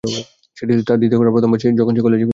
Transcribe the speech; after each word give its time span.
সেটি 0.57 0.71
ছিল 0.73 0.83
তার 0.83 0.97
দ্বিতীয় 0.97 1.17
ঘটনা, 1.19 1.33
প্রথমবার 1.35 1.59
যখন 1.79 1.93
সে 1.95 2.01
কলেজে 2.01 2.05
ফিরে 2.05 2.17
আসে। 2.17 2.29